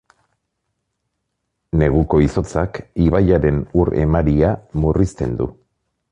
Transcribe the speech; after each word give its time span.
Neguko 1.81 2.21
izotzak 2.27 2.79
ibaiaren 3.07 3.59
ur 3.83 3.93
emaria 4.05 4.49
murrizten 4.85 5.37
du. 5.43 5.49